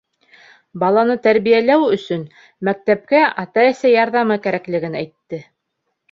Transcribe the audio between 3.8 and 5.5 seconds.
ярҙамы кәрәклеген әйтте.